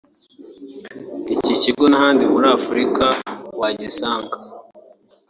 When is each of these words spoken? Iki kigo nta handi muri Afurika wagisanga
Iki 1.33 1.53
kigo 1.61 1.83
nta 1.91 1.99
handi 2.03 2.23
muri 2.33 2.47
Afurika 2.57 3.05
wagisanga 3.59 4.37